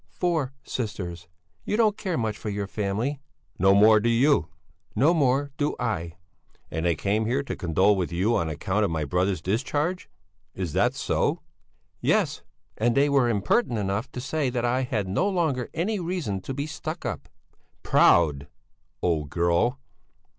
[0.09, 1.27] "Four sisters!
[1.63, 3.21] You don't care much for your family!"
[3.59, 4.47] "No more do you!"
[4.95, 6.15] "No more do I!"
[6.71, 10.09] "And they came here to condole with you on account of my brother's discharge?
[10.55, 11.41] Is that so?"
[11.99, 12.41] "Yes!
[12.79, 16.53] And they were impertinent enough to say that I had no longer any reason to
[16.55, 17.29] be stuck up...."
[17.83, 18.47] "Proud,
[19.03, 19.79] old girl!"